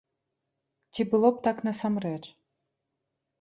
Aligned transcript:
Ці 0.93 1.01
было 1.11 1.29
б 1.35 1.43
так 1.49 1.57
насамрэч? 1.67 2.23